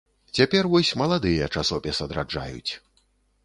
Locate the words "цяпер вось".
0.37-0.93